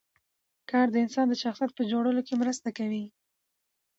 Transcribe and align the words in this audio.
کار 0.69 0.87
د 0.91 0.95
انسان 1.03 1.25
د 1.29 1.33
شخصیت 1.43 1.71
په 1.75 1.83
جوړولو 1.91 2.21
کې 2.27 2.39
مرسته 2.41 2.67
کوي 2.77 3.05